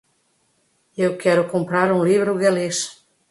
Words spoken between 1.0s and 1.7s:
Eu quero